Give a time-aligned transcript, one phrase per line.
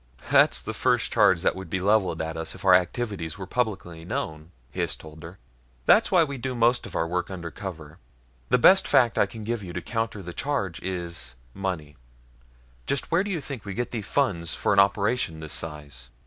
[0.31, 4.03] "That's the first charge that would be leveled at us if our activities were publicly
[4.03, 5.37] known," Hys told her.
[5.85, 7.99] "That's why we do most of our work under cover.
[8.49, 11.97] The best fact I can give you to counter the charge is money.
[12.87, 16.09] Just where do you think we get the funds for an operation this size?"